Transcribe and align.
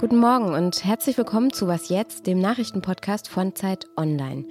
Guten 0.00 0.16
Morgen 0.16 0.54
und 0.54 0.82
herzlich 0.82 1.18
willkommen 1.18 1.52
zu 1.52 1.68
Was 1.68 1.90
jetzt, 1.90 2.26
dem 2.26 2.40
Nachrichtenpodcast 2.40 3.28
von 3.28 3.54
Zeit 3.54 3.86
Online. 3.98 4.46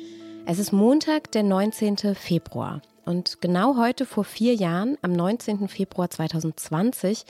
Es 0.46 0.60
ist 0.60 0.72
Montag, 0.72 1.32
der 1.32 1.42
19. 1.42 2.14
Februar. 2.14 2.84
Und 3.04 3.42
genau 3.42 3.76
heute 3.76 4.06
vor 4.06 4.26
vier 4.26 4.54
Jahren, 4.54 5.00
am 5.02 5.12
19. 5.12 5.68
Februar 5.68 6.08
2020, 6.08 7.24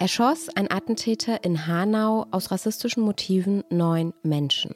erschoss 0.00 0.48
ein 0.56 0.68
Attentäter 0.68 1.44
in 1.44 1.68
Hanau 1.68 2.26
aus 2.32 2.50
rassistischen 2.50 3.04
Motiven 3.04 3.62
neun 3.70 4.12
Menschen. 4.24 4.74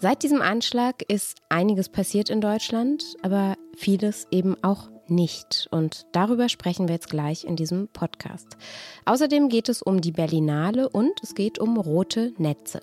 Seit 0.00 0.22
diesem 0.24 0.42
Anschlag 0.42 1.02
ist 1.08 1.38
einiges 1.48 1.88
passiert 1.88 2.28
in 2.28 2.42
Deutschland, 2.42 3.02
aber 3.22 3.56
vieles 3.74 4.26
eben 4.30 4.62
auch 4.62 4.90
nicht. 5.10 5.68
Und 5.70 6.06
darüber 6.12 6.48
sprechen 6.48 6.88
wir 6.88 6.94
jetzt 6.94 7.10
gleich 7.10 7.44
in 7.44 7.56
diesem 7.56 7.88
Podcast. 7.88 8.56
Außerdem 9.04 9.48
geht 9.48 9.68
es 9.68 9.82
um 9.82 10.00
die 10.00 10.12
Berlinale 10.12 10.88
und 10.88 11.12
es 11.22 11.34
geht 11.34 11.58
um 11.58 11.76
rote 11.76 12.32
Netze. 12.38 12.80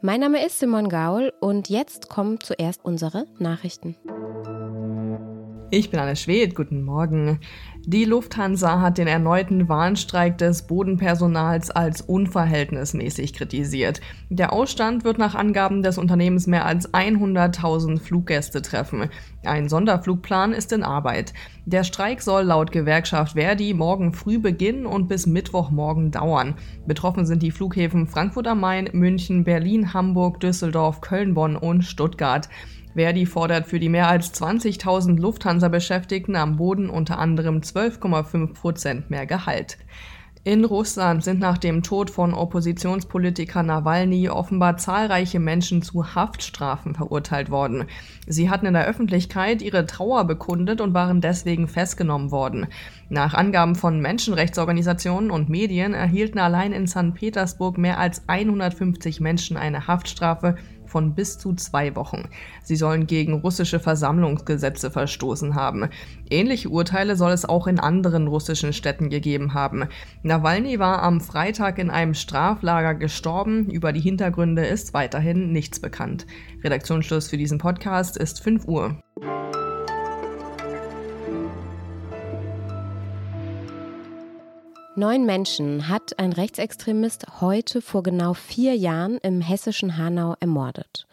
Mein 0.00 0.20
Name 0.20 0.44
ist 0.44 0.60
Simon 0.60 0.88
Gaul 0.88 1.32
und 1.40 1.68
jetzt 1.68 2.08
kommen 2.08 2.38
zuerst 2.40 2.84
unsere 2.84 3.26
Nachrichten. 3.38 3.96
Ich 5.70 5.90
bin 5.90 6.00
Anne 6.00 6.16
Schwed, 6.16 6.54
guten 6.54 6.82
Morgen. 6.82 7.40
Die 7.84 8.06
Lufthansa 8.06 8.80
hat 8.80 8.96
den 8.96 9.06
erneuten 9.06 9.68
Warnstreik 9.68 10.38
des 10.38 10.66
Bodenpersonals 10.66 11.70
als 11.70 12.00
unverhältnismäßig 12.00 13.34
kritisiert. 13.34 14.00
Der 14.30 14.54
Ausstand 14.54 15.04
wird 15.04 15.18
nach 15.18 15.34
Angaben 15.34 15.82
des 15.82 15.98
Unternehmens 15.98 16.46
mehr 16.46 16.64
als 16.64 16.94
100.000 16.94 17.98
Fluggäste 18.00 18.62
treffen. 18.62 19.10
Ein 19.44 19.68
Sonderflugplan 19.68 20.54
ist 20.54 20.72
in 20.72 20.82
Arbeit. 20.82 21.34
Der 21.66 21.84
Streik 21.84 22.22
soll 22.22 22.44
laut 22.44 22.72
Gewerkschaft 22.72 23.34
Verdi 23.34 23.74
morgen 23.74 24.14
früh 24.14 24.38
beginnen 24.38 24.86
und 24.86 25.06
bis 25.06 25.26
Mittwochmorgen 25.26 26.10
dauern. 26.10 26.54
Betroffen 26.86 27.26
sind 27.26 27.42
die 27.42 27.50
Flughäfen 27.50 28.06
Frankfurt 28.06 28.46
am 28.46 28.60
Main, 28.60 28.88
München, 28.94 29.44
Berlin, 29.44 29.92
Hamburg, 29.92 30.40
Düsseldorf, 30.40 31.02
Köln, 31.02 31.34
Bonn 31.34 31.56
und 31.56 31.82
Stuttgart. 31.82 32.48
Verdi 32.98 33.26
fordert 33.26 33.68
für 33.68 33.78
die 33.78 33.88
mehr 33.88 34.08
als 34.08 34.34
20.000 34.34 35.20
Lufthansa-Beschäftigten 35.20 36.34
am 36.34 36.56
Boden 36.56 36.90
unter 36.90 37.20
anderem 37.20 37.60
12,5 37.60 38.54
Prozent 38.54 39.08
mehr 39.08 39.24
Gehalt. 39.24 39.78
In 40.42 40.64
Russland 40.64 41.22
sind 41.22 41.38
nach 41.38 41.58
dem 41.58 41.82
Tod 41.82 42.10
von 42.10 42.34
Oppositionspolitiker 42.34 43.62
Nawalny 43.62 44.28
offenbar 44.30 44.78
zahlreiche 44.78 45.38
Menschen 45.38 45.82
zu 45.82 46.14
Haftstrafen 46.14 46.94
verurteilt 46.94 47.50
worden. 47.50 47.84
Sie 48.26 48.50
hatten 48.50 48.66
in 48.66 48.72
der 48.72 48.86
Öffentlichkeit 48.86 49.62
ihre 49.62 49.86
Trauer 49.86 50.24
bekundet 50.24 50.80
und 50.80 50.94
waren 50.94 51.20
deswegen 51.20 51.68
festgenommen 51.68 52.30
worden. 52.32 52.66
Nach 53.10 53.34
Angaben 53.34 53.74
von 53.74 54.00
Menschenrechtsorganisationen 54.00 55.30
und 55.30 55.48
Medien 55.48 55.94
erhielten 55.94 56.38
allein 56.38 56.72
in 56.72 56.88
St. 56.88 57.14
Petersburg 57.14 57.78
mehr 57.78 57.98
als 57.98 58.28
150 58.28 59.20
Menschen 59.20 59.56
eine 59.56 59.86
Haftstrafe 59.86 60.56
von 60.88 61.14
bis 61.14 61.38
zu 61.38 61.54
zwei 61.54 61.94
Wochen. 61.94 62.28
Sie 62.62 62.76
sollen 62.76 63.06
gegen 63.06 63.34
russische 63.34 63.80
Versammlungsgesetze 63.80 64.90
verstoßen 64.90 65.54
haben. 65.54 65.88
Ähnliche 66.30 66.68
Urteile 66.68 67.16
soll 67.16 67.32
es 67.32 67.44
auch 67.44 67.66
in 67.66 67.78
anderen 67.78 68.26
russischen 68.26 68.72
Städten 68.72 69.10
gegeben 69.10 69.54
haben. 69.54 69.88
Nawalny 70.22 70.78
war 70.78 71.02
am 71.02 71.20
Freitag 71.20 71.78
in 71.78 71.90
einem 71.90 72.14
Straflager 72.14 72.94
gestorben. 72.94 73.70
Über 73.70 73.92
die 73.92 74.00
Hintergründe 74.00 74.66
ist 74.66 74.94
weiterhin 74.94 75.52
nichts 75.52 75.80
bekannt. 75.80 76.26
Redaktionsschluss 76.64 77.28
für 77.28 77.36
diesen 77.36 77.58
Podcast 77.58 78.16
ist 78.16 78.42
5 78.42 78.66
Uhr. 78.66 79.00
Neun 84.98 85.26
Menschen 85.26 85.86
hat 85.86 86.18
ein 86.18 86.32
Rechtsextremist 86.32 87.40
heute 87.40 87.80
vor 87.80 88.02
genau 88.02 88.34
vier 88.34 88.74
Jahren 88.74 89.18
im 89.18 89.40
hessischen 89.40 89.96
Hanau 89.96 90.34
ermordet. 90.40 91.06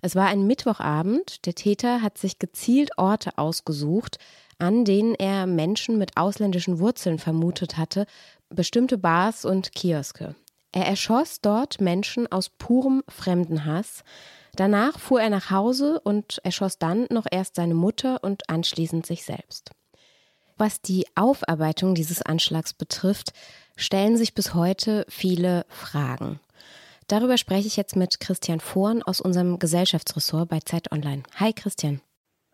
Es 0.00 0.16
war 0.16 0.26
ein 0.26 0.48
Mittwochabend. 0.48 1.46
Der 1.46 1.54
Täter 1.54 2.02
hat 2.02 2.18
sich 2.18 2.40
gezielt 2.40 2.98
Orte 2.98 3.38
ausgesucht, 3.38 4.18
an 4.58 4.84
denen 4.84 5.14
er 5.14 5.46
Menschen 5.46 5.98
mit 5.98 6.16
ausländischen 6.16 6.80
Wurzeln 6.80 7.20
vermutet 7.20 7.76
hatte, 7.76 8.06
bestimmte 8.50 8.98
Bars 8.98 9.44
und 9.44 9.70
Kioske. 9.70 10.34
Er 10.72 10.86
erschoss 10.86 11.40
dort 11.40 11.80
Menschen 11.80 12.26
aus 12.26 12.48
purem 12.48 13.04
Fremdenhass. 13.08 14.02
Danach 14.56 14.98
fuhr 14.98 15.20
er 15.20 15.30
nach 15.30 15.52
Hause 15.52 16.00
und 16.00 16.40
erschoss 16.42 16.78
dann 16.78 17.06
noch 17.08 17.26
erst 17.30 17.54
seine 17.54 17.74
Mutter 17.74 18.24
und 18.24 18.50
anschließend 18.50 19.06
sich 19.06 19.22
selbst. 19.22 19.70
Was 20.62 20.80
die 20.80 21.06
Aufarbeitung 21.16 21.96
dieses 21.96 22.22
Anschlags 22.22 22.72
betrifft, 22.72 23.32
stellen 23.74 24.16
sich 24.16 24.32
bis 24.32 24.54
heute 24.54 25.04
viele 25.08 25.66
Fragen. 25.68 26.38
Darüber 27.08 27.36
spreche 27.36 27.66
ich 27.66 27.76
jetzt 27.76 27.96
mit 27.96 28.20
Christian 28.20 28.60
Vorn 28.60 29.02
aus 29.02 29.20
unserem 29.20 29.58
Gesellschaftsressort 29.58 30.48
bei 30.48 30.60
Zeit 30.60 30.92
Online. 30.92 31.24
Hi 31.34 31.52
Christian. 31.52 32.00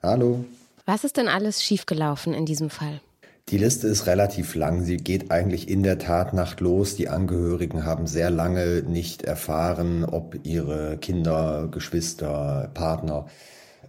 Hallo. 0.03 0.47
Was 0.87 1.05
ist 1.05 1.19
denn 1.19 1.29
alles 1.29 1.63
schiefgelaufen 1.63 2.33
in 2.33 2.47
diesem 2.47 2.71
Fall? 2.71 3.03
Die 3.51 3.59
Liste 3.59 3.89
ist 3.89 4.07
relativ 4.07 4.55
lang. 4.55 4.85
Sie 4.85 4.97
geht 4.97 5.31
eigentlich 5.31 5.69
in 5.69 5.83
der 5.83 5.99
Tatnacht 5.99 6.61
los. 6.61 6.97
Die 6.97 7.11
Angehörigen 7.11 7.85
haben 7.85 8.07
sehr 8.07 8.31
lange 8.31 8.85
nicht 8.89 9.21
erfahren, 9.21 10.07
ob 10.07 10.47
ihre 10.47 10.97
Kinder, 10.97 11.69
Geschwister, 11.71 12.71
Partner 12.73 13.27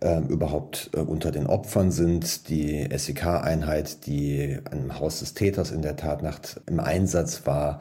äh, 0.01 0.19
überhaupt 0.19 0.89
äh, 0.93 0.99
unter 0.99 1.31
den 1.31 1.47
Opfern 1.47 1.91
sind. 1.91 2.49
Die 2.49 2.87
SEK-Einheit, 2.95 4.05
die 4.07 4.57
am 4.69 4.99
Haus 4.99 5.19
des 5.19 5.33
Täters 5.33 5.71
in 5.71 5.81
der 5.81 5.95
Tatnacht 5.95 6.61
im 6.67 6.79
Einsatz 6.79 7.45
war, 7.45 7.79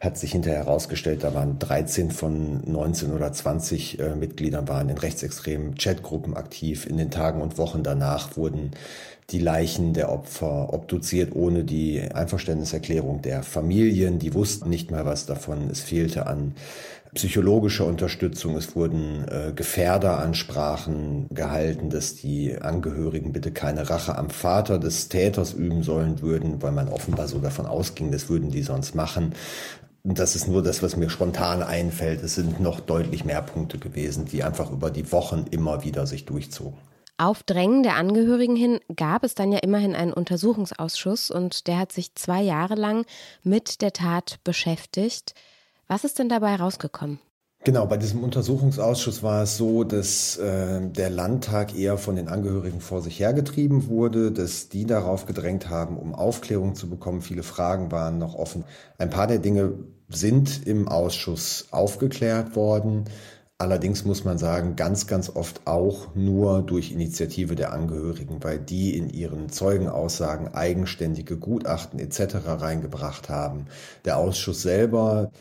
hat 0.00 0.18
sich 0.18 0.32
hinterher 0.32 0.60
herausgestellt, 0.60 1.24
da 1.24 1.34
waren 1.34 1.58
13 1.58 2.10
von 2.10 2.60
19 2.70 3.12
oder 3.12 3.32
20 3.32 3.98
äh, 3.98 4.14
Mitgliedern 4.14 4.68
waren 4.68 4.88
in 4.88 4.98
rechtsextremen 4.98 5.74
Chatgruppen 5.76 6.36
aktiv. 6.36 6.86
In 6.86 6.98
den 6.98 7.10
Tagen 7.10 7.40
und 7.40 7.58
Wochen 7.58 7.82
danach 7.82 8.36
wurden 8.36 8.72
die 9.30 9.40
Leichen 9.40 9.92
der 9.92 10.12
Opfer 10.12 10.72
obduziert 10.72 11.34
ohne 11.34 11.64
die 11.64 12.00
Einverständniserklärung 12.00 13.22
der 13.22 13.42
Familien. 13.42 14.20
Die 14.20 14.34
wussten 14.34 14.70
nicht 14.70 14.90
mal 14.90 15.04
was 15.04 15.26
davon. 15.26 15.68
Es 15.68 15.80
fehlte 15.80 16.26
an 16.26 16.54
psychologischer 17.16 17.86
Unterstützung. 17.86 18.56
Es 18.56 18.76
wurden 18.76 19.26
äh, 19.26 19.52
Gefährderansprachen 19.54 21.26
gehalten, 21.30 21.90
dass 21.90 22.14
die 22.14 22.56
Angehörigen 22.60 23.32
bitte 23.32 23.50
keine 23.50 23.90
Rache 23.90 24.16
am 24.16 24.30
Vater 24.30 24.78
des 24.78 25.08
Täters 25.08 25.52
üben 25.52 25.82
sollen 25.82 26.20
würden, 26.20 26.62
weil 26.62 26.72
man 26.72 26.88
offenbar 26.88 27.26
so 27.26 27.38
davon 27.38 27.66
ausging, 27.66 28.12
das 28.12 28.28
würden 28.28 28.50
die 28.50 28.62
sonst 28.62 28.94
machen. 28.94 29.34
Und 30.04 30.18
das 30.18 30.36
ist 30.36 30.46
nur 30.46 30.62
das, 30.62 30.82
was 30.82 30.96
mir 30.96 31.10
spontan 31.10 31.62
einfällt. 31.62 32.22
Es 32.22 32.36
sind 32.36 32.60
noch 32.60 32.80
deutlich 32.80 33.24
mehr 33.24 33.42
Punkte 33.42 33.78
gewesen, 33.78 34.26
die 34.26 34.44
einfach 34.44 34.70
über 34.70 34.90
die 34.90 35.10
Wochen 35.10 35.46
immer 35.50 35.82
wieder 35.82 36.06
sich 36.06 36.26
durchzogen. 36.26 36.78
Auf 37.18 37.42
Drängen 37.42 37.82
der 37.82 37.96
Angehörigen 37.96 38.56
hin 38.56 38.78
gab 38.94 39.24
es 39.24 39.34
dann 39.34 39.50
ja 39.50 39.58
immerhin 39.60 39.96
einen 39.96 40.12
Untersuchungsausschuss 40.12 41.30
und 41.30 41.66
der 41.66 41.78
hat 41.78 41.92
sich 41.92 42.14
zwei 42.14 42.42
Jahre 42.42 42.74
lang 42.74 43.06
mit 43.42 43.80
der 43.80 43.94
Tat 43.94 44.38
beschäftigt. 44.44 45.34
Was 45.88 46.04
ist 46.04 46.18
denn 46.18 46.28
dabei 46.28 46.56
rausgekommen? 46.56 47.20
Genau, 47.64 47.86
bei 47.86 47.96
diesem 47.96 48.22
Untersuchungsausschuss 48.22 49.22
war 49.22 49.42
es 49.42 49.56
so, 49.56 49.82
dass 49.82 50.36
äh, 50.36 50.88
der 50.88 51.10
Landtag 51.10 51.76
eher 51.76 51.98
von 51.98 52.14
den 52.14 52.28
Angehörigen 52.28 52.80
vor 52.80 53.02
sich 53.02 53.18
hergetrieben 53.18 53.88
wurde, 53.88 54.30
dass 54.30 54.68
die 54.68 54.84
darauf 54.86 55.26
gedrängt 55.26 55.68
haben, 55.68 55.96
um 55.96 56.14
Aufklärung 56.14 56.74
zu 56.76 56.88
bekommen. 56.88 57.22
Viele 57.22 57.42
Fragen 57.42 57.90
waren 57.90 58.18
noch 58.18 58.34
offen. 58.34 58.64
Ein 58.98 59.10
paar 59.10 59.26
der 59.26 59.38
Dinge 59.38 59.74
sind 60.08 60.66
im 60.66 60.86
Ausschuss 60.86 61.66
aufgeklärt 61.72 62.54
worden. 62.54 63.04
Allerdings 63.58 64.04
muss 64.04 64.22
man 64.22 64.38
sagen, 64.38 64.76
ganz, 64.76 65.06
ganz 65.06 65.30
oft 65.34 65.66
auch 65.66 66.14
nur 66.14 66.62
durch 66.62 66.92
Initiative 66.92 67.54
der 67.54 67.72
Angehörigen, 67.72 68.44
weil 68.44 68.58
die 68.58 68.96
in 68.96 69.08
ihren 69.08 69.48
Zeugenaussagen 69.48 70.54
eigenständige 70.54 71.36
Gutachten 71.38 71.98
etc. 71.98 72.36
reingebracht 72.44 73.28
haben. 73.28 73.66
Der 74.04 74.18
Ausschuss 74.18 74.62
selber, 74.62 75.32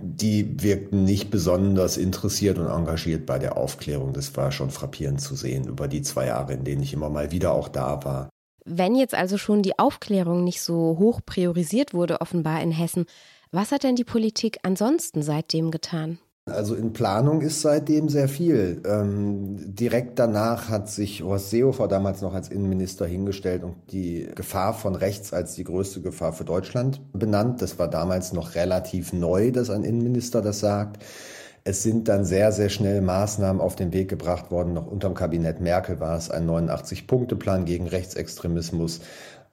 die 0.00 0.62
wirkten 0.62 1.04
nicht 1.04 1.30
besonders 1.30 1.96
interessiert 1.96 2.58
und 2.58 2.66
engagiert 2.66 3.26
bei 3.26 3.38
der 3.38 3.56
Aufklärung. 3.56 4.12
Das 4.12 4.36
war 4.36 4.52
schon 4.52 4.70
frappierend 4.70 5.20
zu 5.20 5.34
sehen 5.34 5.66
über 5.66 5.88
die 5.88 6.02
zwei 6.02 6.26
Jahre, 6.26 6.54
in 6.54 6.64
denen 6.64 6.82
ich 6.82 6.92
immer 6.92 7.10
mal 7.10 7.30
wieder 7.30 7.52
auch 7.52 7.68
da 7.68 8.04
war. 8.04 8.28
Wenn 8.64 8.94
jetzt 8.94 9.14
also 9.14 9.38
schon 9.38 9.62
die 9.62 9.78
Aufklärung 9.78 10.44
nicht 10.44 10.62
so 10.62 10.96
hoch 10.98 11.20
priorisiert 11.24 11.94
wurde, 11.94 12.20
offenbar 12.20 12.62
in 12.62 12.70
Hessen, 12.70 13.06
was 13.50 13.72
hat 13.72 13.82
denn 13.82 13.96
die 13.96 14.04
Politik 14.04 14.58
ansonsten 14.62 15.22
seitdem 15.22 15.70
getan? 15.70 16.18
Also 16.44 16.74
in 16.74 16.92
Planung 16.92 17.40
ist 17.40 17.62
seitdem 17.62 18.08
sehr 18.08 18.28
viel. 18.28 18.82
Ähm, 18.84 19.74
direkt 19.74 20.18
danach 20.18 20.68
hat 20.68 20.90
sich 20.90 21.22
Horst 21.22 21.50
Seehofer 21.50 21.86
damals 21.86 22.20
noch 22.20 22.34
als 22.34 22.48
Innenminister 22.48 23.06
hingestellt 23.06 23.62
und 23.62 23.76
die 23.92 24.28
Gefahr 24.34 24.74
von 24.74 24.96
rechts 24.96 25.32
als 25.32 25.54
die 25.54 25.62
größte 25.62 26.00
Gefahr 26.00 26.32
für 26.32 26.44
Deutschland 26.44 27.00
benannt. 27.12 27.62
Das 27.62 27.78
war 27.78 27.86
damals 27.86 28.32
noch 28.32 28.56
relativ 28.56 29.12
neu, 29.12 29.52
dass 29.52 29.70
ein 29.70 29.84
Innenminister 29.84 30.42
das 30.42 30.58
sagt. 30.58 31.04
Es 31.64 31.82
sind 31.82 32.08
dann 32.08 32.24
sehr, 32.24 32.50
sehr 32.50 32.68
schnell 32.68 33.00
Maßnahmen 33.00 33.60
auf 33.62 33.76
den 33.76 33.92
Weg 33.92 34.08
gebracht 34.08 34.50
worden. 34.50 34.72
Noch 34.72 34.86
unterm 34.86 35.14
Kabinett 35.14 35.60
Merkel 35.60 36.00
war 36.00 36.16
es 36.16 36.30
ein 36.30 36.48
89-Punkte-Plan 36.48 37.64
gegen 37.64 37.86
Rechtsextremismus 37.86 39.00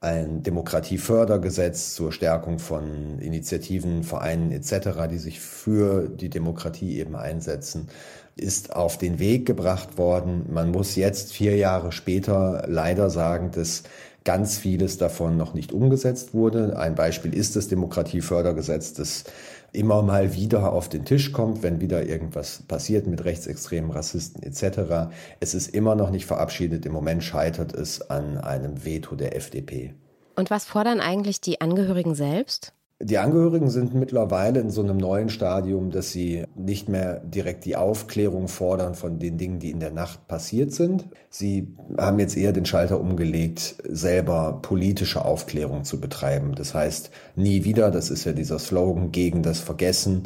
ein 0.02 0.44
Demokratiefördergesetz 0.44 1.94
zur 1.94 2.14
Stärkung 2.14 2.60
von 2.60 3.20
Initiativen, 3.20 4.04
Vereinen 4.04 4.52
etc., 4.52 5.08
die 5.12 5.18
sich 5.18 5.42
für 5.42 6.08
die 6.08 6.30
Demokratie 6.30 7.00
eben 7.00 7.16
einsetzen, 7.16 7.90
ist 8.38 8.74
auf 8.74 8.98
den 8.98 9.20
Weg 9.20 9.46
gebracht 9.46 9.98
worden. 9.98 10.46
Man 10.50 10.72
muss 10.72 10.96
jetzt 10.96 11.34
vier 11.34 11.58
Jahre 11.58 11.92
später 11.92 12.64
leider 12.68 13.10
sagen, 13.10 13.52
dass 13.52 13.84
ganz 14.24 14.58
vieles 14.58 14.98
davon 14.98 15.36
noch 15.36 15.54
nicht 15.54 15.74
umgesetzt 15.74 16.34
wurde. 16.34 16.78
Ein 16.78 16.96
Beispiel 16.96 17.34
ist 17.34 17.58
das 17.58 17.68
Demokratiefördergesetz, 17.68 18.94
das 18.94 19.26
immer 19.72 20.02
mal 20.02 20.34
wieder 20.34 20.72
auf 20.72 20.90
den 20.90 21.06
Tisch 21.06 21.32
kommt, 21.32 21.64
wenn 21.64 21.82
wieder 21.82 22.06
irgendwas 22.06 22.64
passiert 22.68 23.08
mit 23.08 23.24
rechtsextremen 23.26 23.92
Rassisten 23.92 24.44
etc. 24.44 25.12
Es 25.40 25.54
ist 25.54 25.68
immer 25.68 25.96
noch 25.96 26.10
nicht 26.10 26.26
verabschiedet. 26.26 26.86
Im 26.86 26.94
Moment 26.94 27.24
scheitert 27.24 27.74
es 27.74 28.10
an 28.10 28.38
einem 28.38 28.86
Veto 28.86 29.16
der 29.16 29.36
FDP. 29.36 29.94
Und 30.36 30.50
was 30.50 30.66
fordern 30.66 31.02
eigentlich 31.02 31.42
die 31.42 31.62
Angehörigen 31.62 32.16
selbst? 32.16 32.74
Die 33.02 33.18
Angehörigen 33.18 33.70
sind 33.70 33.94
mittlerweile 33.94 34.60
in 34.60 34.70
so 34.70 34.82
einem 34.82 34.98
neuen 34.98 35.30
Stadium, 35.30 35.90
dass 35.90 36.12
sie 36.12 36.44
nicht 36.58 36.90
mehr 36.90 37.22
direkt 37.22 37.64
die 37.64 37.78
Aufklärung 37.78 38.50
fordern 38.50 38.94
von 38.94 39.20
den 39.20 39.38
Dingen, 39.38 39.60
die 39.60 39.72
in 39.72 39.80
der 39.80 39.92
Nacht 39.92 40.28
passiert 40.28 40.74
sind. 40.74 41.08
Sie 41.30 41.78
haben 41.98 42.20
jetzt 42.20 42.36
eher 42.36 42.52
den 42.52 42.66
Schalter 42.66 43.00
umgelegt, 43.00 43.76
selber 43.88 44.60
politische 44.62 45.24
Aufklärung 45.24 45.86
zu 45.86 46.02
betreiben. 46.02 46.56
Das 46.56 46.74
heißt, 46.74 47.10
nie 47.38 47.64
wieder, 47.64 47.90
das 47.90 48.10
ist 48.10 48.26
ja 48.26 48.34
dieser 48.34 48.60
Slogan 48.60 49.14
gegen 49.14 49.44
das 49.44 49.60
Vergessen, 49.60 50.24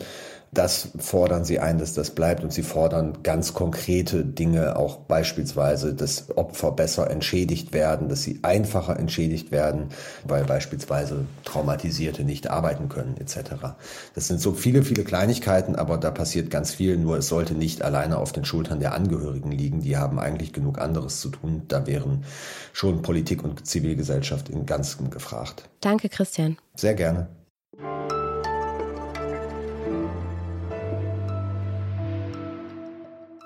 das 0.53 0.89
fordern 0.97 1.45
sie 1.45 1.59
ein, 1.59 1.77
dass 1.77 1.94
das 1.94 2.11
bleibt 2.11 2.44
und 2.44 2.53
sie 2.53 2.63
fordern 2.63 3.19
ganz 3.23 3.53
konkrete 3.53 4.23
Dinge, 4.23 4.75
auch 4.75 4.97
beispielsweise, 4.97 5.94
dass 5.94 6.35
Opfer 6.38 6.71
besser 6.71 7.09
entschädigt 7.09 7.73
werden, 7.73 8.09
dass 8.09 8.23
sie 8.23 8.39
einfacher 8.41 9.00
entschädigt 9.00 9.51
werden, 9.51 9.89
weil 10.23 10.44
beispielsweise 10.44 11.25
Traumatisierte 11.44 12.23
nicht 12.23 12.50
arbeiten 12.50 12.89
können 12.89 13.17
etc. 13.17 13.75
Das 14.15 14.27
sind 14.27 14.39
so 14.39 14.53
viele, 14.53 14.83
viele 14.83 15.03
Kleinigkeiten, 15.03 15.75
aber 15.75 15.97
da 15.97 16.11
passiert 16.11 16.50
ganz 16.50 16.73
viel, 16.73 16.97
nur 16.97 17.17
es 17.17 17.27
sollte 17.27 17.53
nicht 17.53 17.81
alleine 17.81 18.17
auf 18.17 18.31
den 18.31 18.45
Schultern 18.45 18.79
der 18.79 18.94
Angehörigen 18.94 19.51
liegen. 19.51 19.81
Die 19.81 19.97
haben 19.97 20.19
eigentlich 20.19 20.53
genug 20.53 20.79
anderes 20.79 21.19
zu 21.19 21.29
tun. 21.29 21.63
Da 21.67 21.88
wären 21.88 22.23
schon 22.71 23.01
Politik 23.01 23.44
und 23.44 23.65
Zivilgesellschaft 23.65 24.50
in 24.50 24.65
Ganzem 24.65 25.09
gefragt. 25.09 25.69
Danke, 25.81 26.09
Christian. 26.09 26.57
Sehr 26.75 26.94
gerne. 26.94 27.27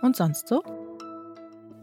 Und 0.07 0.15
sonst 0.15 0.47
so? 0.47 0.63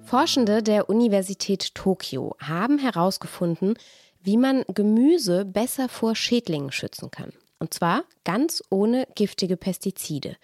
Forschende 0.02 0.62
der 0.62 0.88
Universität 0.88 1.74
Tokio 1.74 2.34
haben 2.40 2.78
herausgefunden, 2.78 3.74
wie 4.22 4.36
man 4.36 4.64
Gemüse 4.68 5.44
besser 5.44 5.88
vor 5.88 6.16
Schädlingen 6.16 6.72
schützen 6.72 7.10
kann. 7.10 7.32
Und 7.58 7.74
zwar 7.74 8.04
ganz 8.24 8.62
ohne 8.70 9.06
giftige 9.14 9.56
Pestizide. 9.56 10.36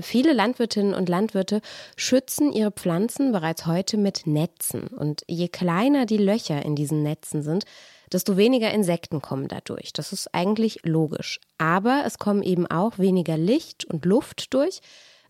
Viele 0.00 0.32
Landwirtinnen 0.32 0.94
und 0.94 1.10
Landwirte 1.10 1.60
schützen 1.94 2.52
ihre 2.52 2.70
Pflanzen 2.70 3.32
bereits 3.32 3.66
heute 3.66 3.98
mit 3.98 4.26
Netzen. 4.26 4.86
Und 4.86 5.22
je 5.28 5.48
kleiner 5.48 6.06
die 6.06 6.16
Löcher 6.16 6.64
in 6.64 6.74
diesen 6.74 7.02
Netzen 7.02 7.42
sind, 7.42 7.64
desto 8.10 8.38
weniger 8.38 8.70
Insekten 8.72 9.20
kommen 9.20 9.48
dadurch. 9.48 9.92
Das 9.92 10.14
ist 10.14 10.34
eigentlich 10.34 10.80
logisch. 10.84 11.38
Aber 11.58 12.04
es 12.06 12.18
kommen 12.18 12.42
eben 12.42 12.66
auch 12.66 12.98
weniger 12.98 13.36
Licht 13.36 13.84
und 13.84 14.06
Luft 14.06 14.54
durch, 14.54 14.80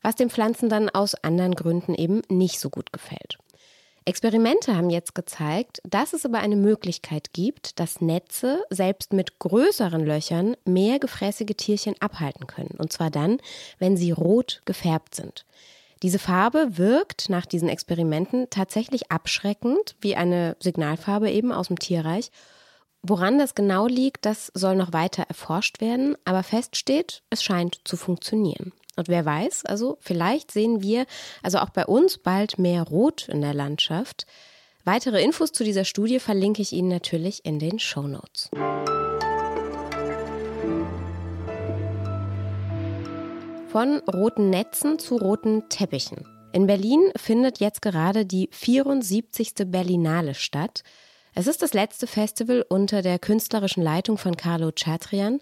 was 0.03 0.17
den 0.17 0.31
Pflanzen 0.31 0.69
dann 0.69 0.89
aus 0.89 1.15
anderen 1.15 1.55
Gründen 1.55 1.95
eben 1.95 2.23
nicht 2.29 2.61
so 2.61 2.71
gut 2.71 2.93
gefällt. 2.93 3.39
Experimente 4.07 4.77
haben 4.77 4.91
jetzt 4.91 5.15
gezeigt, 5.15 5.81
dass 5.85 6.15
es 6.15 6.25
aber 6.25 6.39
eine 6.39 6.57
Möglichkeit 6.57 7.33
gibt, 7.33 7.79
dass 7.79 8.01
Netze 8.01 8.65
selbst 8.71 9.13
mit 9.13 9.39
größeren 9.39 10.05
Löchern 10.05 10.57
mehr 10.65 10.99
gefräßige 10.99 11.55
Tierchen 11.57 11.95
abhalten 12.01 12.47
können. 12.47 12.77
Und 12.79 12.93
zwar 12.93 13.11
dann, 13.11 13.39
wenn 13.79 13.97
sie 13.97 14.11
rot 14.11 14.63
gefärbt 14.65 15.15
sind. 15.15 15.45
Diese 16.03 16.19
Farbe 16.19 16.79
wirkt 16.79 17.29
nach 17.29 17.45
diesen 17.45 17.69
Experimenten 17.69 18.49
tatsächlich 18.49 19.13
abschreckend, 19.13 19.97
wie 20.01 20.17
eine 20.17 20.57
Signalfarbe 20.61 21.31
eben 21.31 21.53
aus 21.53 21.69
dem 21.69 21.79
Tierreich. 21.79 22.31
Woran 23.03 23.39
das 23.39 23.55
genau 23.55 23.87
liegt, 23.87 24.25
das 24.25 24.51
soll 24.55 24.77
noch 24.77 24.95
weiter 24.95 25.25
erforscht 25.29 25.83
werden, 25.83 26.17
aber 26.25 26.43
feststeht, 26.43 27.23
es 27.29 27.43
scheint 27.43 27.81
zu 27.85 27.99
funktionieren. 27.99 28.73
Und 28.97 29.09
wer 29.09 29.25
weiß, 29.25 29.65
also 29.67 29.99
vielleicht 30.01 30.51
sehen 30.51 30.83
wir 30.83 31.07
also 31.43 31.59
auch 31.59 31.71
bei 31.71 31.87
uns 31.87 32.19
bald 32.19 32.59
mehr 32.59 32.83
Rot 32.83 33.29
in 33.29 33.41
der 33.41 33.55
Landschaft. 33.55 34.27
Weitere 34.85 35.23
Infos 35.23 35.53
zu 35.53 35.63
dieser 35.63 35.85
Studie 35.85 36.19
verlinke 36.19 36.63
ich 36.63 36.73
Ihnen 36.73 36.89
natürlich 36.89 37.45
in 37.45 37.59
den 37.59 37.79
Show 37.79 38.03
Notes. 38.03 38.51
Von 43.71 44.01
roten 44.13 44.51
Netzen 44.51 44.99
zu 44.99 45.17
roten 45.17 45.69
Teppichen. 45.69 46.27
In 46.53 46.67
Berlin 46.67 47.13
findet 47.17 47.61
jetzt 47.61 47.83
gerade 47.83 48.27
die 48.27 48.49
74. 48.51 49.53
Berlinale 49.67 50.35
statt. 50.35 50.83
Es 51.35 51.47
ist 51.47 51.63
das 51.63 51.75
letzte 51.75 52.09
Festival 52.09 52.65
unter 52.69 53.03
der 53.03 53.21
künstlerischen 53.21 53.85
Leitung 53.85 54.19
von 54.19 54.37
Carlo 54.37 54.73
Chatrian 54.73 55.39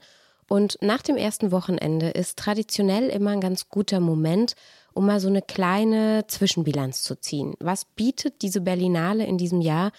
und 0.49 0.79
nach 0.81 1.03
dem 1.03 1.17
ersten 1.17 1.53
Wochenende 1.53 2.09
ist 2.09 2.39
traditionell 2.39 3.09
immer 3.09 3.31
ein 3.31 3.41
ganz 3.41 3.69
guter 3.69 4.01
Moment, 4.01 4.55
um 4.95 5.07
mal 5.07 5.21
so 5.21 5.29
eine 5.29 5.43
kleine 5.43 6.25
Zwischenbilanz 6.27 7.03
zu 7.03 7.21
ziehen. 7.21 7.55
Was 7.61 7.85
bietet 7.85 8.43
diese 8.43 8.61
Berlinale 8.61 9.25
in 9.27 9.39
diesem 9.39 9.61
Jahr? 9.61 9.93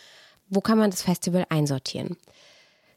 Wo 0.49 0.59
kann 0.59 0.79
man 0.79 0.89
das 0.89 1.03
Festival 1.03 1.45
einsortieren? 1.49 2.17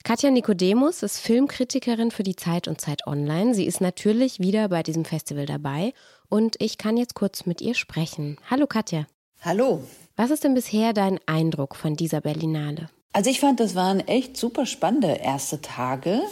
Katja 0.02 0.30
Nikodemus 0.30 1.04
ist 1.04 1.20
Filmkritikerin 1.20 2.10
für 2.10 2.24
die 2.24 2.34
Zeit 2.34 2.66
und 2.66 2.80
Zeit 2.80 3.06
Online. 3.06 3.54
Sie 3.54 3.66
ist 3.66 3.80
natürlich 3.80 4.40
wieder 4.40 4.68
bei 4.68 4.82
diesem 4.82 5.04
Festival 5.04 5.46
dabei 5.46 5.92
und 6.28 6.56
ich 6.58 6.76
kann 6.76 6.96
jetzt 6.96 7.14
kurz 7.14 7.46
mit 7.46 7.60
ihr 7.60 7.74
sprechen. 7.74 8.36
Hallo 8.50 8.66
Katja. 8.66 9.06
Hallo. 9.42 9.84
Was 10.16 10.30
ist 10.30 10.42
denn 10.42 10.54
bisher 10.54 10.92
dein 10.92 11.20
Eindruck 11.26 11.76
von 11.76 11.94
dieser 11.94 12.20
Berlinale? 12.20 12.88
Also 13.12 13.28
ich 13.28 13.40
fand, 13.40 13.60
das 13.60 13.74
waren 13.74 14.00
echt 14.00 14.36
super 14.36 14.64
spannende 14.64 15.08
erste 15.08 15.60
Tage 15.60 16.22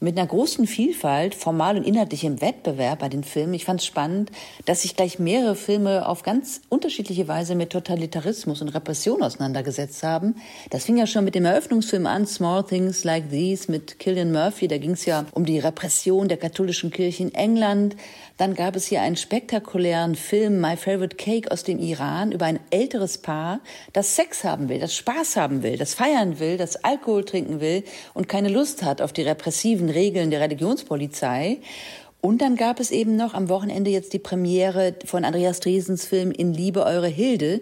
mit 0.00 0.16
einer 0.16 0.28
großen 0.28 0.66
Vielfalt, 0.66 1.34
formal 1.34 1.76
und 1.76 1.84
inhaltlich 1.84 2.22
im 2.24 2.40
Wettbewerb 2.40 3.00
bei 3.00 3.08
den 3.08 3.24
Filmen. 3.24 3.54
Ich 3.54 3.64
fand 3.64 3.80
es 3.80 3.86
spannend, 3.86 4.30
dass 4.64 4.82
sich 4.82 4.94
gleich 4.94 5.18
mehrere 5.18 5.56
Filme 5.56 6.06
auf 6.06 6.22
ganz 6.22 6.60
unterschiedliche 6.68 7.26
Weise 7.26 7.56
mit 7.56 7.70
Totalitarismus 7.70 8.62
und 8.62 8.68
Repression 8.68 9.22
auseinandergesetzt 9.22 10.02
haben. 10.04 10.36
Das 10.70 10.84
fing 10.84 10.98
ja 10.98 11.06
schon 11.06 11.24
mit 11.24 11.34
dem 11.34 11.44
Eröffnungsfilm 11.44 12.06
an, 12.06 12.26
Small 12.26 12.64
Things 12.64 13.02
Like 13.02 13.30
These 13.30 13.70
mit 13.70 13.98
Killian 13.98 14.30
Murphy. 14.30 14.68
Da 14.68 14.78
ging 14.78 14.92
es 14.92 15.04
ja 15.04 15.26
um 15.32 15.44
die 15.44 15.58
Repression 15.58 16.28
der 16.28 16.36
katholischen 16.36 16.90
Kirche 16.90 17.24
in 17.24 17.34
England. 17.34 17.96
Dann 18.36 18.54
gab 18.54 18.76
es 18.76 18.86
hier 18.86 19.02
einen 19.02 19.16
spektakulären 19.16 20.14
Film, 20.14 20.60
My 20.60 20.76
Favorite 20.76 21.16
Cake 21.16 21.50
aus 21.50 21.64
dem 21.64 21.80
Iran, 21.80 22.30
über 22.30 22.46
ein 22.46 22.60
älteres 22.70 23.18
Paar, 23.18 23.58
das 23.92 24.14
Sex 24.14 24.44
haben 24.44 24.68
will, 24.68 24.78
das 24.78 24.94
Spaß 24.94 25.34
haben 25.34 25.64
will, 25.64 25.76
das 25.76 25.94
feiern 25.94 26.38
will, 26.38 26.56
das 26.56 26.84
Alkohol 26.84 27.24
trinken 27.24 27.60
will 27.60 27.82
und 28.14 28.28
keine 28.28 28.48
Lust 28.48 28.84
hat 28.84 29.02
auf 29.02 29.12
die 29.12 29.22
repressiven 29.22 29.87
Regeln 29.90 30.30
der 30.30 30.40
Religionspolizei. 30.40 31.58
Und 32.20 32.42
dann 32.42 32.56
gab 32.56 32.80
es 32.80 32.90
eben 32.90 33.16
noch 33.16 33.34
am 33.34 33.48
Wochenende 33.48 33.90
jetzt 33.90 34.12
die 34.12 34.18
Premiere 34.18 34.94
von 35.04 35.24
Andreas 35.24 35.60
Dresens 35.60 36.04
Film 36.04 36.32
In 36.32 36.52
Liebe 36.52 36.84
Eure 36.84 37.08
Hilde 37.08 37.60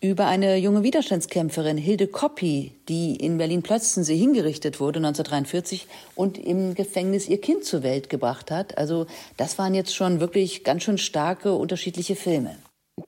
über 0.00 0.26
eine 0.26 0.56
junge 0.56 0.82
Widerstandskämpferin, 0.82 1.78
Hilde 1.78 2.06
Koppi, 2.06 2.72
die 2.88 3.16
in 3.16 3.38
Berlin-Plötzensee 3.38 4.16
hingerichtet 4.16 4.78
wurde 4.78 4.98
1943 4.98 5.86
und 6.14 6.38
im 6.38 6.74
Gefängnis 6.74 7.28
ihr 7.28 7.40
Kind 7.40 7.64
zur 7.64 7.82
Welt 7.82 8.10
gebracht 8.10 8.50
hat. 8.50 8.76
Also 8.76 9.06
das 9.36 9.58
waren 9.58 9.74
jetzt 9.74 9.94
schon 9.94 10.20
wirklich 10.20 10.64
ganz 10.64 10.82
schön 10.82 10.98
starke 10.98 11.54
unterschiedliche 11.54 12.14
Filme. 12.14 12.56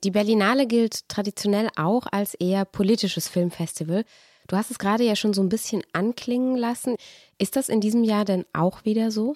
Die 0.03 0.11
Berlinale 0.11 0.67
gilt 0.67 1.07
traditionell 1.07 1.69
auch 1.75 2.05
als 2.11 2.33
eher 2.35 2.65
politisches 2.65 3.27
Filmfestival. 3.27 4.03
Du 4.49 4.57
hast 4.57 4.71
es 4.71 4.79
gerade 4.79 5.03
ja 5.03 5.15
schon 5.15 5.33
so 5.33 5.43
ein 5.43 5.49
bisschen 5.49 5.83
anklingen 5.93 6.57
lassen. 6.57 6.95
Ist 7.37 7.55
das 7.55 7.69
in 7.69 7.81
diesem 7.81 8.03
Jahr 8.03 8.25
denn 8.25 8.45
auch 8.51 8.83
wieder 8.83 9.11
so? 9.11 9.35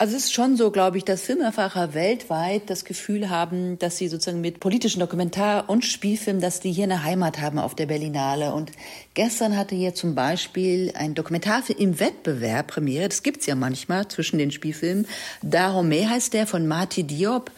Also 0.00 0.16
es 0.16 0.26
ist 0.26 0.32
schon 0.32 0.56
so, 0.56 0.70
glaube 0.70 0.96
ich, 0.96 1.04
dass 1.04 1.22
Filmemacher 1.22 1.92
weltweit 1.92 2.70
das 2.70 2.84
Gefühl 2.84 3.30
haben, 3.30 3.80
dass 3.80 3.96
sie 3.96 4.06
sozusagen 4.06 4.40
mit 4.40 4.60
politischen 4.60 5.00
Dokumentar- 5.00 5.68
und 5.68 5.84
Spielfilmen, 5.84 6.40
dass 6.40 6.60
die 6.60 6.70
hier 6.70 6.84
eine 6.84 7.02
Heimat 7.02 7.40
haben 7.40 7.58
auf 7.58 7.74
der 7.74 7.86
Berlinale. 7.86 8.54
Und 8.54 8.70
gestern 9.14 9.56
hatte 9.56 9.74
hier 9.74 9.96
zum 9.96 10.14
Beispiel 10.14 10.92
ein 10.94 11.16
Dokumentarfilm 11.16 11.80
im 11.80 11.98
Wettbewerb 11.98 12.68
Premiere, 12.68 13.08
das 13.08 13.24
gibt's 13.24 13.46
ja 13.46 13.56
manchmal 13.56 14.06
zwischen 14.06 14.38
den 14.38 14.52
Spielfilmen. 14.52 15.08
Dahomey 15.42 16.04
heißt 16.04 16.32
der 16.32 16.46
von 16.46 16.68
Marty 16.68 17.02
Diop 17.02 17.50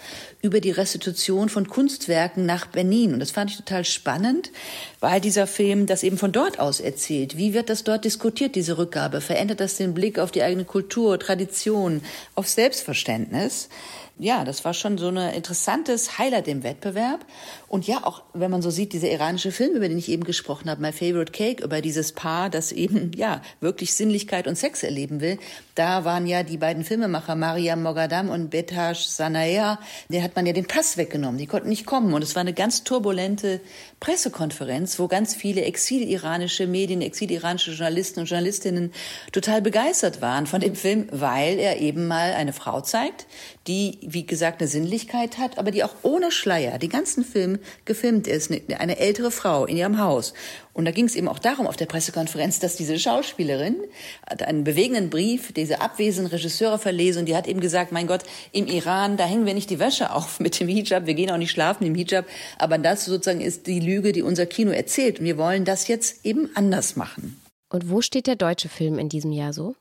über 0.43 0.61
die 0.61 0.71
Restitution 0.71 1.51
von 1.51 1.69
Kunstwerken 1.69 2.47
nach 2.47 2.67
Benin. 2.67 3.13
Und 3.13 3.21
das 3.21 3.33
fand 3.33 3.51
ich 3.51 3.59
total 3.59 3.85
spannend, 3.85 4.51
weil 5.01 5.21
dieser 5.21 5.47
Film 5.47 5.85
das 5.85 6.03
eben 6.03 6.17
von 6.17 6.33
dort 6.33 6.59
aus 6.59 6.81
erzählt. 6.81 7.37
Wie 7.37 7.53
wird 7.53 7.69
das 7.69 7.85
dort 7.85 8.07
diskutiert, 8.07 8.55
diese 8.55 8.79
Rückgabe? 8.79 9.21
Verändert 9.21 9.61
das 9.61 9.77
den 9.77 9.93
Blick 9.93 10.19
auf 10.19 10.31
die 10.31 10.43
eigene 10.43 10.65
Kultur, 10.65 11.19
Tradition? 11.19 11.90
Religion, 11.91 12.03
auf 12.35 12.49
Selbstverständnis. 12.49 13.69
ja, 14.19 14.45
das 14.45 14.67
war 14.67 14.75
schon 14.75 14.99
so 14.99 15.09
ein 15.09 15.17
interessantes 15.35 16.19
Highlight 16.19 16.47
im 16.47 16.63
Wettbewerb. 16.63 17.25
Und 17.69 17.87
ja, 17.87 18.05
auch 18.05 18.23
wenn 18.35 18.51
man 18.51 18.61
so 18.61 18.69
sieht, 18.69 18.93
dieser 18.93 19.11
iranische 19.11 19.51
Film, 19.51 19.75
über 19.75 19.89
den 19.89 19.97
ich 19.97 20.11
eben 20.11 20.25
gesprochen 20.25 20.69
habe, 20.69 20.83
My 20.83 20.93
Favorite 20.93 21.33
Cake, 21.33 21.65
über 21.65 21.81
dieses 21.81 22.13
Paar, 22.13 22.51
das 22.51 22.71
eben, 22.71 23.13
ja, 23.17 23.41
wirklich 23.61 23.95
Sinnlichkeit 23.95 24.47
und 24.47 24.57
Sex 24.57 24.83
erleben 24.83 25.23
will, 25.23 25.39
da 25.75 26.05
waren 26.05 26.27
ja 26.27 26.43
die 26.43 26.59
beiden 26.59 26.85
Filmemacher, 26.85 27.35
Mariam 27.35 27.83
Mogadam 27.83 28.29
und 28.29 28.51
Betash 28.51 29.07
Sanaya, 29.07 29.79
der 30.11 30.23
hat 30.23 30.37
man 30.37 30.45
ja 30.45 30.53
den 30.53 30.67
Pass 30.67 30.99
weggenommen. 30.99 31.39
Die 31.39 31.47
konnten 31.47 31.71
nicht 31.71 31.87
kommen. 31.87 32.13
Und 32.13 32.23
es 32.23 32.35
war 32.35 32.41
eine 32.41 32.53
ganz 32.53 32.85
turbulente 32.85 33.61
Pressekonferenz, 34.01 34.99
wo 34.99 35.09
ganz 35.09 35.35
viele 35.35 35.63
exiliranische 35.63 36.67
Medien, 36.67 37.03
exiliranische 37.03 37.73
Journalisten 37.73 38.21
und 38.21 38.27
Journalistinnen 38.27 38.93
total 39.31 39.61
begeistert 39.61 40.23
waren 40.23 40.47
von 40.47 40.63
dem 40.63 40.75
Film, 40.75 41.07
weil 41.11 41.59
er 41.59 41.81
eben 41.81 42.09
mal 42.09 42.33
eine 42.33 42.55
Frau 42.55 42.81
zeigt, 42.81 43.27
die, 43.67 43.99
wie 44.01 44.25
gesagt, 44.25 44.61
eine 44.61 44.69
Sinnlichkeit 44.69 45.37
hat, 45.37 45.59
aber 45.59 45.71
die 45.71 45.85
auch 45.85 45.95
ohne 46.03 46.33
Schleier 46.33 46.79
den 46.79 46.89
ganzen 46.89 47.25
Film 47.25 47.59
gefilmt 47.85 48.27
ist. 48.27 48.51
Eine 48.79 48.99
ältere 48.99 49.31
Frau 49.31 49.67
in 49.67 49.77
ihrem 49.77 49.99
Haus. 49.99 50.33
Und 50.73 50.85
da 50.87 50.93
ging 50.93 51.05
es 51.05 51.17
eben 51.17 51.29
auch 51.29 51.41
darum 51.41 51.67
auf 51.67 51.77
der 51.77 51.87
Pressekonferenz, 51.87 52.59
dass 52.61 52.77
diese 52.77 52.99
Schauspielerin 52.99 53.77
einen 54.25 54.65
bewegenden 54.65 55.11
Brief 55.11 55.53
diese 55.53 55.81
abwesenden 55.81 56.33
Regisseure 56.33 56.79
verlesen 56.79 57.21
und 57.21 57.27
die 57.27 57.37
hat 57.37 57.49
eben 57.49 57.61
gesagt, 57.61 57.93
mein 57.93 58.07
Gott, 58.07 58.23
im 58.53 58.67
Iran, 58.67 59.17
da 59.17 59.27
hängen 59.27 59.47
wir 59.47 59.55
nicht 59.55 59.69
die 59.69 59.79
Wäsche 59.79 60.13
auf 60.15 60.41
mit 60.41 60.59
dem 60.59 60.69
Hijab, 60.69 61.07
wir 61.07 61.15
gehen 61.15 61.31
auch 61.31 61.37
nicht 61.37 61.51
schlafen 61.51 61.85
im 61.85 61.95
Hijab, 61.95 62.25
aber 62.57 62.79
das 62.79 63.05
sozusagen 63.05 63.41
ist 63.41 63.67
die 63.67 63.81
Lüge, 63.91 64.13
die 64.13 64.23
unser 64.23 64.47
Kino 64.47 64.71
erzählt 64.71 65.21
und 65.21 65.25
wir 65.25 65.39
wollen 65.39 65.65
das 65.65 65.89
jetzt 65.89 66.25
eben 66.25 66.51
anders 66.55 66.97
machen. 66.97 67.41
Und 67.73 67.91
wo 67.91 68.01
steht 68.03 68.27
der 68.27 68.37
deutsche 68.37 68.69
Film 68.69 68.99
in 68.99 69.09
diesem 69.09 69.33
Jahr 69.33 69.53
so? 69.53 69.75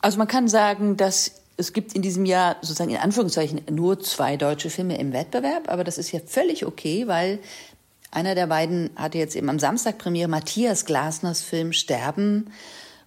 Also 0.00 0.18
man 0.18 0.28
kann 0.28 0.48
sagen, 0.48 0.96
dass 0.96 1.40
es 1.56 1.72
gibt 1.72 1.94
in 1.94 2.02
diesem 2.02 2.24
Jahr 2.24 2.56
sozusagen 2.62 2.90
in 2.90 2.96
Anführungszeichen 2.96 3.62
nur 3.70 4.00
zwei 4.00 4.36
deutsche 4.36 4.70
Filme 4.70 4.98
im 4.98 5.12
Wettbewerb, 5.12 5.68
aber 5.68 5.84
das 5.84 5.98
ist 5.98 6.12
ja 6.12 6.20
völlig 6.24 6.66
okay, 6.66 7.06
weil 7.06 7.38
einer 8.10 8.34
der 8.34 8.46
beiden 8.46 8.90
hatte 8.96 9.18
jetzt 9.18 9.36
eben 9.36 9.48
am 9.48 9.58
Samstag 9.58 9.98
Premiere 9.98 10.28
Matthias 10.28 10.84
Glasners 10.84 11.42
Film 11.42 11.72
Sterben. 11.72 12.50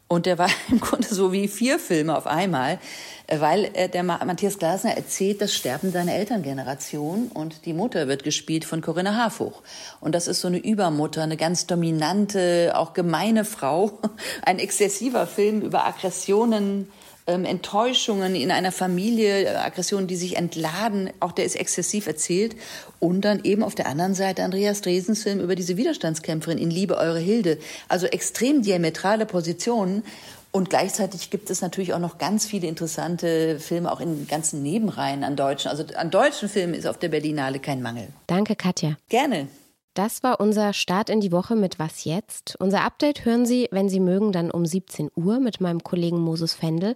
Und 0.08 0.26
der 0.26 0.38
war 0.38 0.50
im 0.70 0.80
Grunde 0.80 1.08
so 1.08 1.32
wie 1.32 1.48
vier 1.48 1.80
Filme 1.80 2.18
auf 2.18 2.28
einmal, 2.28 2.80
weil 3.28 3.70
äh, 3.74 3.90
der 3.90 4.04
Matthias 4.04 4.58
Glasner 4.58 4.96
erzählt 4.96 5.42
das 5.42 5.54
Sterben 5.54 5.92
seiner 5.92 6.14
Elterngeneration 6.14 7.28
und 7.34 7.66
die 7.66 7.74
Mutter 7.74 8.08
wird 8.08 8.24
gespielt 8.24 8.64
von 8.64 8.82
Corinna 8.82 9.16
Harfuch. 9.16 9.62
Und 10.00 10.16
das 10.16 10.28
ist 10.28 10.42
so 10.42 10.48
eine 10.48 10.60
Übermutter, 10.60 11.24
eine 11.24 11.38
ganz 11.38 11.68
dominante, 11.68 12.74
auch 12.76 12.94
gemeine 12.94 13.44
Frau. 13.44 14.00
Ein 14.44 14.60
exzessiver 14.60 15.28
Film 15.28 15.62
über 15.62 15.86
Aggressionen, 15.86 16.90
ähm, 17.28 17.46
Enttäuschungen 17.46 18.36
in 18.36 18.52
einer 18.52 18.72
Familie, 18.72 19.44
äh, 19.44 19.56
Aggressionen, 19.56 20.08
die 20.08 20.16
sich 20.16 20.38
entladen, 20.38 21.12
auch 21.20 21.34
der 21.34 21.46
ist 21.46 21.56
exzessiv 21.56 22.08
erzählt. 22.08 22.56
Und 23.00 23.22
dann 23.22 23.44
eben 23.44 23.64
auf 23.64 23.76
der 23.76 23.88
anderen 23.88 24.16
Seite 24.16 24.44
Andreas 24.44 24.82
Dresens 24.82 25.24
Film 25.24 25.40
über 25.40 25.56
diese 25.56 25.78
Widerstandskämpferin 25.78 26.58
in 26.58 26.72
Liebe 26.72 26.98
Eure 26.98 27.20
Hilde. 27.20 27.60
Also 27.90 28.08
extrem 28.08 28.62
diametrale 28.62 29.26
Positionen. 29.26 30.04
Und 30.52 30.70
gleichzeitig 30.70 31.30
gibt 31.30 31.50
es 31.50 31.62
natürlich 31.62 31.94
auch 31.94 32.00
noch 32.00 32.18
ganz 32.18 32.46
viele 32.46 32.68
interessante 32.68 33.60
Filme, 33.60 33.92
auch 33.92 34.00
in 34.00 34.28
ganzen 34.28 34.64
Nebenreihen 34.64 35.24
an 35.24 35.36
deutschen. 35.36 35.70
Also 35.70 35.84
an 35.96 36.10
deutschen 36.10 36.50
Filmen 36.50 36.74
ist 36.74 36.88
auf 36.88 36.98
der 36.98 37.10
Berlinale 37.10 37.60
kein 37.60 37.82
Mangel. 37.82 38.08
Danke, 38.28 38.56
Katja. 38.56 38.98
Gerne. 39.10 39.48
Das 39.98 40.22
war 40.22 40.40
unser 40.40 40.74
Start 40.74 41.10
in 41.10 41.22
die 41.22 41.32
Woche 41.32 41.56
mit 41.56 41.80
Was 41.80 42.06
jetzt? 42.06 42.56
Unser 42.60 42.84
Update 42.84 43.26
hören 43.26 43.48
Sie, 43.48 43.68
wenn 43.72 43.90
Sie 43.90 44.00
mögen, 44.00 44.32
dann 44.32 44.52
um 44.52 44.64
17 44.64 45.10
Uhr 45.16 45.40
mit 45.40 45.60
meinem 45.60 45.82
Kollegen 45.82 46.20
Moses 46.20 46.54
Fendel. 46.54 46.96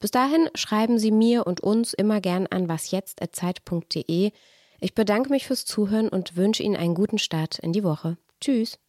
Bis 0.00 0.10
dahin 0.10 0.48
schreiben 0.56 0.98
Sie 0.98 1.12
mir 1.12 1.46
und 1.46 1.60
uns 1.60 1.94
immer 1.94 2.20
gern 2.20 2.48
an 2.48 2.68
wasjetzt.zeit.de. 2.68 4.32
Ich 4.80 4.94
bedanke 4.96 5.30
mich 5.30 5.46
fürs 5.46 5.64
Zuhören 5.64 6.08
und 6.08 6.34
wünsche 6.34 6.64
Ihnen 6.64 6.74
einen 6.74 6.96
guten 6.96 7.18
Start 7.18 7.60
in 7.60 7.72
die 7.72 7.84
Woche. 7.84 8.16
Tschüss. 8.40 8.80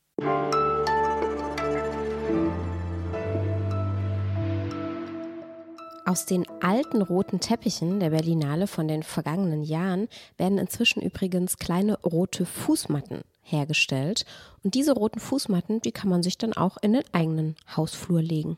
Aus 6.07 6.25
den 6.25 6.47
alten 6.61 7.03
roten 7.03 7.39
Teppichen 7.39 7.99
der 7.99 8.09
Berlinale 8.09 8.65
von 8.65 8.87
den 8.87 9.03
vergangenen 9.03 9.61
Jahren 9.61 10.07
werden 10.37 10.57
inzwischen 10.57 11.03
übrigens 11.03 11.59
kleine 11.59 11.99
rote 12.01 12.47
Fußmatten 12.47 13.21
hergestellt. 13.43 14.25
Und 14.63 14.75
diese 14.75 14.93
roten 14.93 15.19
Fußmatten, 15.19 15.81
die 15.81 15.91
kann 15.91 16.09
man 16.09 16.23
sich 16.23 16.37
dann 16.37 16.53
auch 16.53 16.77
in 16.81 16.93
den 16.93 17.03
eigenen 17.11 17.55
Hausflur 17.75 18.21
legen. 18.21 18.57